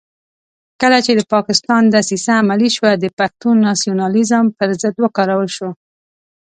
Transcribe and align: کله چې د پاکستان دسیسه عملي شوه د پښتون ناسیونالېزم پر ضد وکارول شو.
کله 0.81 0.97
چې 1.05 1.11
د 1.15 1.21
پاکستان 1.33 1.83
دسیسه 1.95 2.31
عملي 2.41 2.69
شوه 2.75 2.91
د 2.97 3.05
پښتون 3.19 3.55
ناسیونالېزم 3.67 4.45
پر 4.57 4.69
ضد 4.81 4.95
وکارول 5.03 5.49
شو. 5.57 5.69